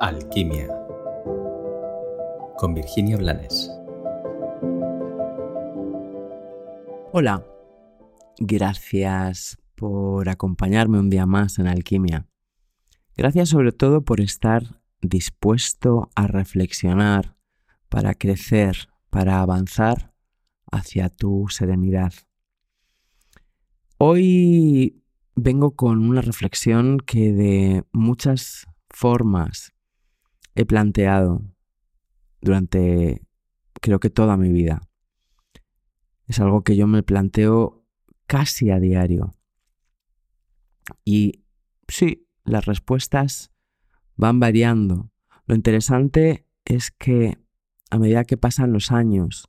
Alquimia 0.00 0.68
con 2.56 2.72
Virginia 2.72 3.16
Blanes. 3.16 3.68
Hola, 7.12 7.44
gracias 8.38 9.58
por 9.74 10.28
acompañarme 10.28 11.00
un 11.00 11.10
día 11.10 11.26
más 11.26 11.58
en 11.58 11.66
Alquimia. 11.66 12.28
Gracias 13.16 13.48
sobre 13.48 13.72
todo 13.72 14.04
por 14.04 14.20
estar 14.20 14.80
dispuesto 15.02 16.10
a 16.14 16.28
reflexionar 16.28 17.36
para 17.88 18.14
crecer, 18.14 18.88
para 19.10 19.40
avanzar 19.40 20.14
hacia 20.70 21.08
tu 21.08 21.46
serenidad. 21.48 22.12
Hoy 23.96 25.02
vengo 25.34 25.74
con 25.74 26.08
una 26.08 26.20
reflexión 26.20 26.98
que 27.00 27.32
de 27.32 27.84
muchas 27.90 28.68
formas 28.90 29.72
he 30.58 30.66
planteado 30.66 31.54
durante 32.40 33.24
creo 33.80 34.00
que 34.00 34.10
toda 34.10 34.36
mi 34.36 34.50
vida. 34.50 34.80
Es 36.26 36.40
algo 36.40 36.64
que 36.64 36.76
yo 36.76 36.88
me 36.88 37.04
planteo 37.04 37.86
casi 38.26 38.70
a 38.70 38.80
diario. 38.80 39.36
Y 41.04 41.44
sí, 41.86 42.26
las 42.42 42.66
respuestas 42.66 43.52
van 44.16 44.40
variando. 44.40 45.12
Lo 45.46 45.54
interesante 45.54 46.44
es 46.64 46.90
que 46.90 47.38
a 47.90 47.98
medida 48.00 48.24
que 48.24 48.36
pasan 48.36 48.72
los 48.72 48.90
años, 48.90 49.48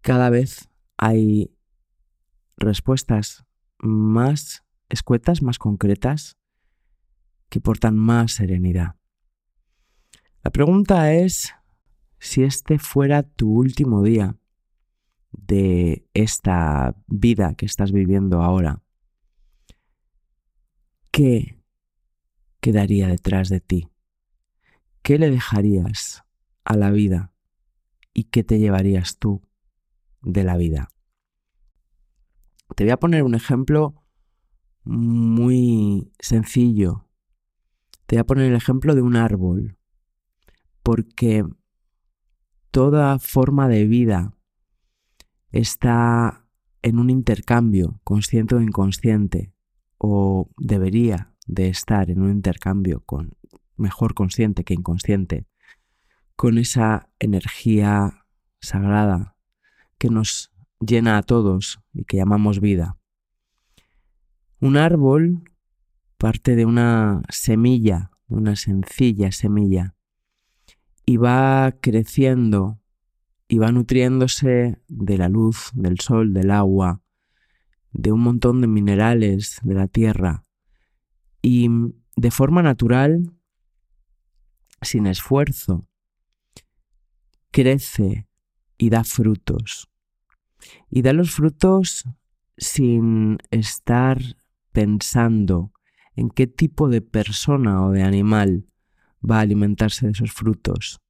cada 0.00 0.28
vez 0.28 0.68
hay 0.96 1.56
respuestas 2.56 3.46
más 3.78 4.64
escuetas, 4.88 5.40
más 5.40 5.60
concretas, 5.60 6.36
que 7.48 7.60
portan 7.60 7.96
más 7.96 8.32
serenidad. 8.32 8.96
La 10.46 10.52
pregunta 10.52 11.12
es 11.12 11.52
si 12.20 12.44
este 12.44 12.78
fuera 12.78 13.24
tu 13.24 13.50
último 13.50 14.04
día 14.04 14.36
de 15.32 16.06
esta 16.14 16.94
vida 17.08 17.54
que 17.54 17.66
estás 17.66 17.90
viviendo 17.90 18.40
ahora, 18.40 18.80
¿qué 21.10 21.60
quedaría 22.60 23.08
detrás 23.08 23.48
de 23.48 23.58
ti? 23.58 23.88
¿Qué 25.02 25.18
le 25.18 25.32
dejarías 25.32 26.22
a 26.62 26.76
la 26.76 26.92
vida 26.92 27.32
y 28.14 28.26
qué 28.30 28.44
te 28.44 28.60
llevarías 28.60 29.18
tú 29.18 29.42
de 30.22 30.44
la 30.44 30.56
vida? 30.56 30.90
Te 32.76 32.84
voy 32.84 32.92
a 32.92 33.00
poner 33.00 33.24
un 33.24 33.34
ejemplo 33.34 34.00
muy 34.84 36.12
sencillo. 36.20 37.08
Te 38.06 38.14
voy 38.14 38.20
a 38.20 38.26
poner 38.26 38.44
el 38.46 38.54
ejemplo 38.54 38.94
de 38.94 39.02
un 39.02 39.16
árbol 39.16 39.76
porque 40.86 41.44
toda 42.70 43.18
forma 43.18 43.68
de 43.68 43.86
vida 43.86 44.38
está 45.50 46.46
en 46.80 47.00
un 47.00 47.10
intercambio, 47.10 48.00
consciente 48.04 48.54
o 48.54 48.60
inconsciente, 48.60 49.52
o 49.98 50.48
debería 50.56 51.34
de 51.48 51.70
estar 51.70 52.08
en 52.08 52.22
un 52.22 52.30
intercambio 52.30 53.00
con 53.00 53.36
mejor 53.76 54.14
consciente 54.14 54.62
que 54.62 54.74
inconsciente, 54.74 55.48
con 56.36 56.56
esa 56.56 57.10
energía 57.18 58.24
sagrada 58.60 59.36
que 59.98 60.08
nos 60.08 60.52
llena 60.78 61.18
a 61.18 61.24
todos 61.24 61.80
y 61.94 62.04
que 62.04 62.18
llamamos 62.18 62.60
vida. 62.60 62.96
Un 64.60 64.76
árbol 64.76 65.50
parte 66.16 66.54
de 66.54 66.64
una 66.64 67.22
semilla, 67.28 68.12
una 68.28 68.54
sencilla 68.54 69.32
semilla, 69.32 69.95
y 71.06 71.16
va 71.16 71.72
creciendo 71.80 72.80
y 73.48 73.58
va 73.58 73.70
nutriéndose 73.70 74.82
de 74.88 75.18
la 75.18 75.28
luz, 75.28 75.70
del 75.72 76.00
sol, 76.00 76.34
del 76.34 76.50
agua, 76.50 77.00
de 77.92 78.10
un 78.10 78.20
montón 78.20 78.60
de 78.60 78.66
minerales 78.66 79.60
de 79.62 79.74
la 79.74 79.86
tierra 79.86 80.42
y 81.40 81.68
de 82.16 82.30
forma 82.32 82.62
natural, 82.62 83.32
sin 84.82 85.06
esfuerzo, 85.06 85.88
crece 87.52 88.28
y 88.76 88.90
da 88.90 89.04
frutos. 89.04 89.88
Y 90.90 91.02
da 91.02 91.12
los 91.12 91.30
frutos 91.30 92.04
sin 92.58 93.38
estar 93.50 94.20
pensando 94.72 95.72
en 96.16 96.30
qué 96.30 96.48
tipo 96.48 96.88
de 96.88 97.00
persona 97.00 97.86
o 97.86 97.92
de 97.92 98.02
animal 98.02 98.66
va 99.28 99.38
a 99.38 99.40
alimentarse 99.40 100.06
de 100.06 100.12
esos 100.12 100.32
frutos. 100.32 101.00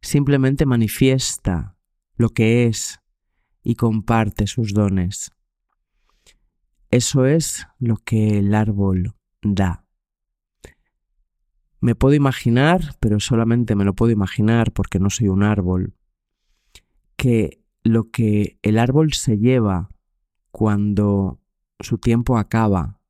Simplemente 0.00 0.66
manifiesta 0.66 1.76
lo 2.16 2.30
que 2.30 2.66
es 2.66 3.00
y 3.62 3.74
comparte 3.74 4.46
sus 4.46 4.72
dones. 4.72 5.30
Eso 6.90 7.26
es 7.26 7.66
lo 7.78 7.96
que 7.96 8.38
el 8.38 8.54
árbol 8.54 9.14
da. 9.42 9.84
Me 11.80 11.94
puedo 11.94 12.14
imaginar, 12.14 12.96
pero 13.00 13.20
solamente 13.20 13.74
me 13.74 13.84
lo 13.84 13.94
puedo 13.94 14.12
imaginar 14.12 14.72
porque 14.72 14.98
no 14.98 15.08
soy 15.08 15.28
un 15.28 15.42
árbol, 15.42 15.94
que 17.16 17.62
lo 17.82 18.10
que 18.10 18.58
el 18.62 18.78
árbol 18.78 19.14
se 19.14 19.38
lleva 19.38 19.88
cuando 20.50 21.40
su 21.78 21.98
tiempo 21.98 22.36
acaba 22.36 23.00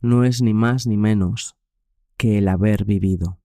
no 0.00 0.24
es 0.24 0.42
ni 0.42 0.54
más 0.54 0.86
ni 0.86 0.96
menos 0.96 1.56
que 2.16 2.38
el 2.38 2.48
haber 2.48 2.84
vivido 2.84 3.41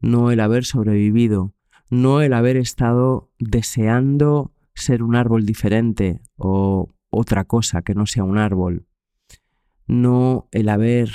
no 0.00 0.30
el 0.30 0.40
haber 0.40 0.64
sobrevivido, 0.64 1.54
no 1.90 2.20
el 2.20 2.32
haber 2.32 2.56
estado 2.56 3.30
deseando 3.38 4.52
ser 4.74 5.02
un 5.02 5.16
árbol 5.16 5.46
diferente 5.46 6.20
o 6.36 6.94
otra 7.10 7.44
cosa 7.44 7.82
que 7.82 7.94
no 7.94 8.06
sea 8.06 8.24
un 8.24 8.38
árbol, 8.38 8.86
no 9.86 10.48
el 10.52 10.68
haber 10.68 11.10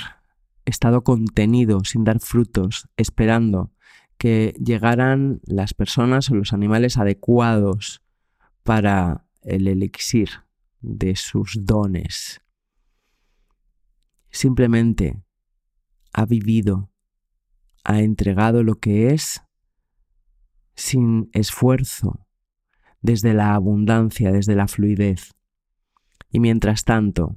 estado 0.64 1.02
contenido 1.04 1.84
sin 1.84 2.04
dar 2.04 2.20
frutos, 2.20 2.88
esperando 2.96 3.72
que 4.18 4.54
llegaran 4.64 5.40
las 5.44 5.74
personas 5.74 6.30
o 6.30 6.34
los 6.34 6.52
animales 6.52 6.96
adecuados 6.96 8.02
para 8.62 9.26
el 9.42 9.66
elixir 9.66 10.30
de 10.80 11.16
sus 11.16 11.66
dones. 11.66 12.40
Simplemente 14.30 15.22
ha 16.12 16.24
vivido 16.24 16.91
ha 17.84 18.00
entregado 18.00 18.62
lo 18.62 18.76
que 18.76 19.08
es 19.08 19.42
sin 20.74 21.28
esfuerzo, 21.32 22.26
desde 23.00 23.34
la 23.34 23.54
abundancia, 23.54 24.32
desde 24.32 24.54
la 24.54 24.68
fluidez. 24.68 25.32
Y 26.30 26.40
mientras 26.40 26.84
tanto, 26.84 27.36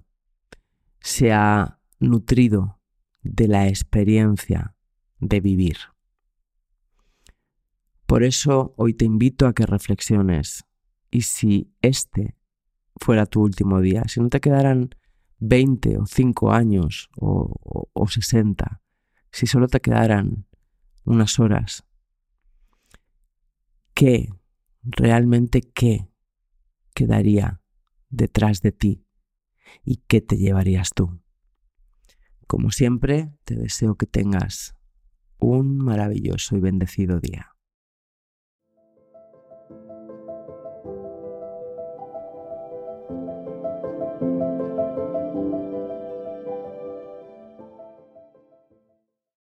se 1.00 1.34
ha 1.34 1.80
nutrido 2.00 2.80
de 3.24 3.48
la 3.48 3.68
experiencia 3.68 4.76
de 5.20 5.42
vivir. 5.42 5.78
Por 8.06 8.24
eso 8.24 8.74
hoy 8.78 8.94
te 8.94 9.06
invito 9.06 9.48
a 9.48 9.54
que 9.54 9.66
reflexiones 9.66 10.64
y 11.10 11.22
si 11.22 11.74
este 11.82 12.36
fuera 12.98 13.26
tu 13.26 13.42
último 13.42 13.82
día, 13.82 14.04
si 14.08 14.20
no 14.20 14.30
te 14.30 14.40
quedaran 14.40 14.92
20 15.40 15.98
o 15.98 16.06
5 16.06 16.52
años 16.52 17.10
o, 17.18 17.90
o 17.92 18.08
60, 18.08 18.82
si 19.36 19.48
solo 19.48 19.68
te 19.68 19.82
quedaran 19.82 20.48
unas 21.04 21.40
horas, 21.40 21.84
¿qué, 23.94 24.30
realmente 24.82 25.60
qué 25.60 26.08
quedaría 26.94 27.62
detrás 28.08 28.62
de 28.62 28.72
ti 28.72 29.06
y 29.84 29.98
qué 30.08 30.22
te 30.22 30.38
llevarías 30.38 30.92
tú? 30.96 31.20
Como 32.48 32.72
siempre, 32.72 33.34
te 33.44 33.56
deseo 33.56 33.96
que 33.96 34.06
tengas 34.06 34.78
un 35.38 35.80
maravilloso 35.80 36.56
y 36.56 36.62
bendecido 36.62 37.20
día. 37.20 37.55